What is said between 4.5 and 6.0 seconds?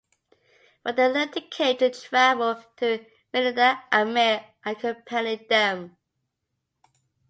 accompanied them.